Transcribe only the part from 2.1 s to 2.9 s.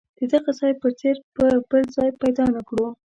پیدا نه کړو.